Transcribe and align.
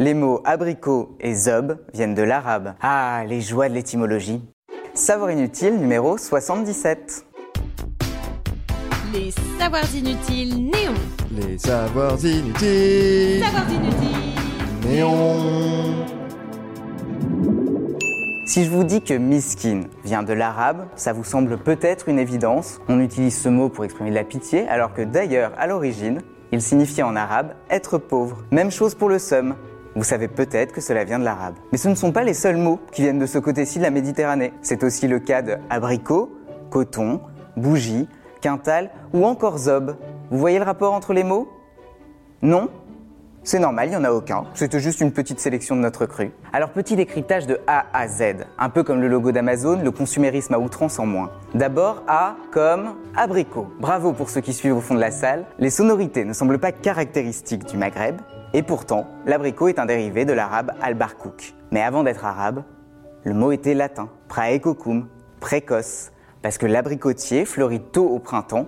Les 0.00 0.14
mots 0.14 0.40
abricot 0.44 1.16
et 1.18 1.34
zob 1.34 1.76
viennent 1.92 2.14
de 2.14 2.22
l'arabe. 2.22 2.74
Ah, 2.80 3.24
les 3.26 3.40
joies 3.40 3.68
de 3.68 3.74
l'étymologie. 3.74 4.40
Savoir 4.94 5.32
inutile 5.32 5.76
numéro 5.76 6.16
77. 6.16 7.26
Les 9.12 9.32
savoirs 9.58 9.92
inutiles 9.92 10.70
néons. 10.70 10.94
Les 11.32 11.58
savoirs 11.58 12.24
inutiles. 12.24 13.42
Savoirs 13.42 13.70
inutiles. 13.72 14.88
Néon. 14.88 16.06
Si 18.46 18.64
je 18.64 18.70
vous 18.70 18.84
dis 18.84 19.02
que 19.02 19.14
miskin 19.14 19.80
vient 20.04 20.22
de 20.22 20.32
l'arabe, 20.32 20.86
ça 20.94 21.12
vous 21.12 21.24
semble 21.24 21.58
peut-être 21.58 22.08
une 22.08 22.20
évidence. 22.20 22.80
On 22.88 23.00
utilise 23.00 23.36
ce 23.36 23.48
mot 23.48 23.68
pour 23.68 23.84
exprimer 23.84 24.10
de 24.10 24.14
la 24.14 24.22
pitié, 24.22 24.68
alors 24.68 24.94
que 24.94 25.02
d'ailleurs, 25.02 25.50
à 25.58 25.66
l'origine, 25.66 26.20
il 26.52 26.62
signifiait 26.62 27.02
en 27.02 27.16
arabe 27.16 27.54
être 27.68 27.98
pauvre. 27.98 28.44
Même 28.52 28.70
chose 28.70 28.94
pour 28.94 29.08
le 29.08 29.18
somme. 29.18 29.56
Vous 29.94 30.04
savez 30.04 30.28
peut-être 30.28 30.72
que 30.72 30.80
cela 30.80 31.04
vient 31.04 31.18
de 31.18 31.24
l'arabe. 31.24 31.54
Mais 31.72 31.78
ce 31.78 31.88
ne 31.88 31.94
sont 31.94 32.12
pas 32.12 32.24
les 32.24 32.34
seuls 32.34 32.56
mots 32.56 32.78
qui 32.92 33.02
viennent 33.02 33.18
de 33.18 33.26
ce 33.26 33.38
côté-ci 33.38 33.78
de 33.78 33.84
la 33.84 33.90
Méditerranée. 33.90 34.52
C'est 34.62 34.84
aussi 34.84 35.08
le 35.08 35.18
cas 35.18 35.42
de 35.42 35.56
abricot, 35.70 36.30
coton, 36.70 37.20
bougie, 37.56 38.08
quintal 38.40 38.90
ou 39.12 39.24
encore 39.24 39.58
zob. 39.58 39.96
Vous 40.30 40.38
voyez 40.38 40.58
le 40.58 40.64
rapport 40.64 40.92
entre 40.92 41.12
les 41.12 41.24
mots? 41.24 41.48
Non? 42.42 42.68
C'est 43.44 43.58
normal, 43.58 43.86
il 43.86 43.90
n'y 43.90 43.96
en 43.96 44.04
a 44.04 44.10
aucun. 44.10 44.44
C'était 44.52 44.78
juste 44.78 45.00
une 45.00 45.10
petite 45.10 45.40
sélection 45.40 45.74
de 45.74 45.80
notre 45.80 46.04
cru. 46.04 46.32
Alors 46.52 46.68
petit 46.68 46.96
décryptage 46.96 47.46
de 47.46 47.58
A 47.66 47.86
à 47.94 48.06
Z. 48.06 48.44
Un 48.58 48.68
peu 48.68 48.82
comme 48.82 49.00
le 49.00 49.08
logo 49.08 49.32
d'Amazon, 49.32 49.80
le 49.82 49.90
consumérisme 49.90 50.52
à 50.52 50.58
outrance 50.58 50.98
en 50.98 51.06
moins. 51.06 51.30
D'abord 51.54 52.02
A 52.08 52.36
comme 52.50 52.94
abricot. 53.16 53.66
Bravo 53.80 54.12
pour 54.12 54.28
ceux 54.28 54.42
qui 54.42 54.52
suivent 54.52 54.76
au 54.76 54.80
fond 54.80 54.94
de 54.94 55.00
la 55.00 55.10
salle. 55.10 55.46
Les 55.58 55.70
sonorités 55.70 56.26
ne 56.26 56.34
semblent 56.34 56.58
pas 56.58 56.72
caractéristiques 56.72 57.64
du 57.64 57.78
Maghreb. 57.78 58.16
Et 58.54 58.62
pourtant, 58.62 59.06
l'abricot 59.26 59.68
est 59.68 59.78
un 59.78 59.84
dérivé 59.84 60.24
de 60.24 60.32
l'arabe 60.32 60.72
al-barkouk. 60.80 61.54
Mais 61.70 61.82
avant 61.82 62.02
d'être 62.02 62.24
arabe, 62.24 62.62
le 63.24 63.34
mot 63.34 63.52
était 63.52 63.74
latin. 63.74 64.08
Praecocum, 64.28 65.06
précoce. 65.38 66.12
Parce 66.40 66.56
que 66.56 66.64
l'abricotier 66.64 67.44
fleurit 67.44 67.80
tôt 67.80 68.08
au 68.08 68.18
printemps, 68.18 68.66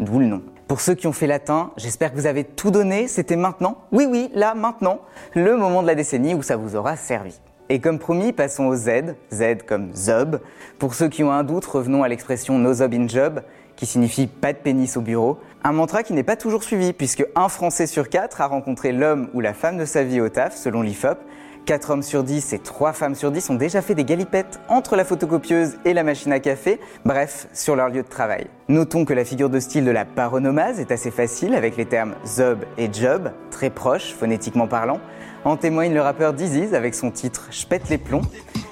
d'où 0.00 0.18
le 0.18 0.26
nom. 0.26 0.42
Pour 0.68 0.80
ceux 0.80 0.94
qui 0.94 1.06
ont 1.06 1.12
fait 1.12 1.26
latin, 1.26 1.70
j'espère 1.78 2.12
que 2.12 2.16
vous 2.16 2.26
avez 2.26 2.44
tout 2.44 2.70
donné. 2.70 3.08
C'était 3.08 3.36
maintenant? 3.36 3.78
Oui, 3.90 4.06
oui, 4.08 4.30
là, 4.34 4.54
maintenant. 4.54 5.00
Le 5.34 5.56
moment 5.56 5.82
de 5.82 5.86
la 5.86 5.94
décennie 5.94 6.34
où 6.34 6.42
ça 6.42 6.56
vous 6.56 6.76
aura 6.76 6.96
servi. 6.96 7.40
Et 7.70 7.80
comme 7.80 7.98
promis, 7.98 8.32
passons 8.32 8.66
au 8.66 8.74
Z, 8.74 9.14
Z 9.32 9.62
comme 9.66 9.94
zob. 9.94 10.40
Pour 10.78 10.92
ceux 10.92 11.08
qui 11.08 11.24
ont 11.24 11.32
un 11.32 11.42
doute, 11.42 11.64
revenons 11.64 12.02
à 12.02 12.08
l'expression 12.08 12.58
no 12.58 12.74
zob 12.74 12.92
in 12.92 13.08
job, 13.08 13.40
qui 13.76 13.86
signifie 13.86 14.26
pas 14.26 14.52
de 14.52 14.58
pénis 14.58 14.96
au 14.96 15.00
bureau. 15.00 15.38
Un 15.64 15.72
mantra 15.72 16.02
qui 16.02 16.12
n'est 16.12 16.22
pas 16.22 16.36
toujours 16.36 16.62
suivi, 16.62 16.92
puisque 16.92 17.24
un 17.34 17.48
Français 17.48 17.86
sur 17.86 18.08
quatre 18.08 18.40
a 18.40 18.46
rencontré 18.46 18.92
l'homme 18.92 19.28
ou 19.34 19.40
la 19.40 19.54
femme 19.54 19.78
de 19.78 19.84
sa 19.84 20.04
vie 20.04 20.20
au 20.20 20.28
taf, 20.28 20.56
selon 20.56 20.82
l'IFOP, 20.82 21.18
4 21.64 21.90
hommes 21.90 22.02
sur 22.02 22.24
10 22.24 22.52
et 22.54 22.58
3 22.58 22.92
femmes 22.92 23.14
sur 23.14 23.30
10 23.30 23.50
ont 23.50 23.54
déjà 23.54 23.82
fait 23.82 23.94
des 23.94 24.04
galipettes 24.04 24.58
entre 24.68 24.96
la 24.96 25.04
photocopieuse 25.04 25.76
et 25.84 25.94
la 25.94 26.02
machine 26.02 26.32
à 26.32 26.40
café, 26.40 26.80
bref, 27.04 27.46
sur 27.52 27.76
leur 27.76 27.88
lieu 27.88 28.02
de 28.02 28.08
travail. 28.08 28.46
Notons 28.68 29.04
que 29.04 29.14
la 29.14 29.24
figure 29.24 29.48
de 29.48 29.60
style 29.60 29.84
de 29.84 29.90
la 29.90 30.04
paronomase 30.04 30.80
est 30.80 30.90
assez 30.90 31.10
facile 31.10 31.54
avec 31.54 31.76
les 31.76 31.86
termes 31.86 32.14
zob 32.26 32.64
et 32.78 32.92
job, 32.92 33.30
très 33.50 33.70
proches 33.70 34.12
phonétiquement 34.12 34.66
parlant. 34.66 35.00
En 35.44 35.56
témoigne 35.56 35.94
le 35.94 36.00
rappeur 36.00 36.32
Diziz 36.32 36.74
avec 36.74 36.94
son 36.94 37.10
titre 37.10 37.48
J'pète 37.50 37.88
les 37.88 37.98
plombs, 37.98 38.22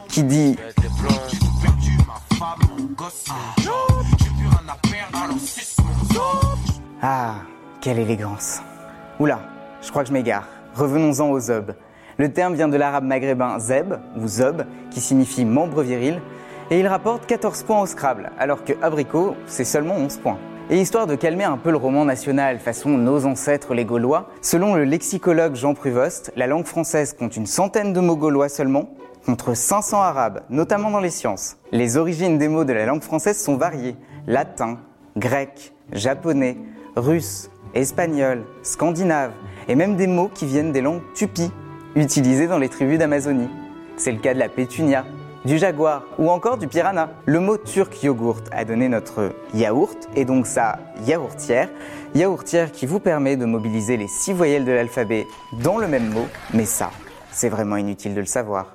qui 0.08 0.24
dit 0.24 0.56
Ah, 7.02 7.36
quelle 7.80 7.98
élégance. 7.98 8.60
Oula, 9.18 9.40
je 9.82 9.90
crois 9.90 10.02
que 10.02 10.08
je 10.08 10.12
m'égare. 10.12 10.46
Revenons-en 10.74 11.30
au 11.30 11.40
zob. 11.40 11.74
Le 12.18 12.32
terme 12.32 12.54
vient 12.54 12.68
de 12.68 12.76
l'arabe 12.76 13.04
maghrébin 13.04 13.58
zeb 13.58 13.94
ou 14.16 14.28
zob, 14.28 14.64
qui 14.90 15.00
signifie 15.00 15.44
membre 15.44 15.82
viril, 15.82 16.20
et 16.70 16.78
il 16.78 16.86
rapporte 16.86 17.26
14 17.26 17.62
points 17.62 17.80
au 17.80 17.86
Scrabble, 17.86 18.30
alors 18.38 18.64
que 18.64 18.74
abricot, 18.82 19.34
c'est 19.46 19.64
seulement 19.64 19.96
11 19.96 20.18
points. 20.18 20.38
Et 20.68 20.80
histoire 20.80 21.06
de 21.06 21.16
calmer 21.16 21.44
un 21.44 21.56
peu 21.56 21.70
le 21.70 21.76
roman 21.76 22.04
national 22.04 22.60
façon 22.60 22.90
nos 22.90 23.26
ancêtres 23.26 23.74
les 23.74 23.84
Gaulois, 23.84 24.28
selon 24.40 24.76
le 24.76 24.84
lexicologue 24.84 25.56
Jean 25.56 25.74
Pruvost, 25.74 26.32
la 26.36 26.46
langue 26.46 26.66
française 26.66 27.12
compte 27.12 27.36
une 27.36 27.46
centaine 27.46 27.92
de 27.92 28.00
mots 28.00 28.16
gaulois 28.16 28.48
seulement, 28.48 28.90
contre 29.26 29.54
500 29.54 30.00
arabes, 30.00 30.42
notamment 30.48 30.90
dans 30.90 31.00
les 31.00 31.10
sciences. 31.10 31.56
Les 31.72 31.96
origines 31.96 32.38
des 32.38 32.48
mots 32.48 32.64
de 32.64 32.72
la 32.72 32.86
langue 32.86 33.02
française 33.02 33.42
sont 33.42 33.56
variées. 33.56 33.96
Latin, 34.26 34.78
grec, 35.16 35.72
japonais, 35.92 36.56
russe, 36.96 37.50
espagnol, 37.74 38.44
scandinave, 38.62 39.32
et 39.68 39.74
même 39.74 39.96
des 39.96 40.06
mots 40.06 40.30
qui 40.32 40.46
viennent 40.46 40.72
des 40.72 40.80
langues 40.80 41.02
tupis, 41.14 41.50
utilisés 41.94 42.46
dans 42.46 42.58
les 42.58 42.68
tribus 42.68 42.98
d'Amazonie. 42.98 43.48
C'est 43.96 44.12
le 44.12 44.18
cas 44.18 44.34
de 44.34 44.38
la 44.38 44.48
pétunia, 44.48 45.04
du 45.44 45.58
jaguar 45.58 46.04
ou 46.18 46.30
encore 46.30 46.58
du 46.58 46.68
piranha. 46.68 47.10
Le 47.26 47.40
mot 47.40 47.56
turc 47.56 48.02
yogourt 48.02 48.42
a 48.52 48.64
donné 48.64 48.88
notre 48.88 49.32
yaourt 49.54 50.08
et 50.14 50.24
donc 50.24 50.46
sa 50.46 50.78
yaourtière. 51.06 51.68
Yaourtière 52.14 52.72
qui 52.72 52.86
vous 52.86 53.00
permet 53.00 53.36
de 53.36 53.44
mobiliser 53.44 53.96
les 53.96 54.08
six 54.08 54.32
voyelles 54.32 54.64
de 54.64 54.72
l'alphabet 54.72 55.26
dans 55.52 55.78
le 55.78 55.88
même 55.88 56.10
mot, 56.10 56.26
mais 56.52 56.64
ça, 56.64 56.90
c'est 57.30 57.48
vraiment 57.48 57.76
inutile 57.76 58.14
de 58.14 58.20
le 58.20 58.26
savoir. 58.26 58.74